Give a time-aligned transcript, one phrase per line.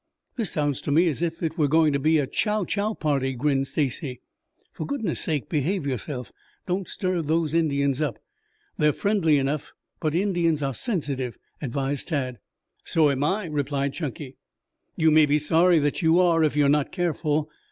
[0.35, 3.33] "This sounds to me as if it were going to be a chow chow party,"
[3.35, 4.19] grinned Stacy.
[4.73, 6.31] "For goodness' sake, behave yourself.
[6.65, 8.17] Don't stir those Indians up.
[8.79, 12.39] They are friendly enough, but Indians are sensitive," advised Tad.
[12.83, 14.37] "So am I," replied Chunky.
[14.95, 17.51] "You may be sorry that you are if you are not careful.